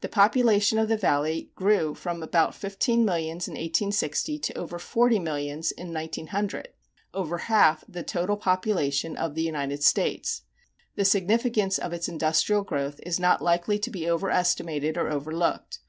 The 0.00 0.08
population 0.08 0.78
of 0.78 0.88
the 0.88 0.96
Valley 0.96 1.50
grew 1.56 1.92
from 1.96 2.22
about 2.22 2.54
fifteen 2.54 3.04
millions 3.04 3.48
in 3.48 3.54
1860 3.54 4.38
to 4.38 4.54
over 4.56 4.78
forty 4.78 5.18
millions 5.18 5.72
in 5.72 5.92
1900 5.92 6.68
over 7.12 7.38
half 7.38 7.82
the 7.88 8.04
total 8.04 8.36
population 8.36 9.16
of 9.16 9.34
the 9.34 9.42
United 9.42 9.82
States. 9.82 10.42
The 10.94 11.04
significance 11.04 11.78
of 11.78 11.92
its 11.92 12.06
industrial 12.08 12.62
growth 12.62 13.00
is 13.04 13.18
not 13.18 13.42
likely 13.42 13.80
to 13.80 13.90
be 13.90 14.08
overestimated 14.08 14.96
or 14.96 15.10
overlooked. 15.10 15.80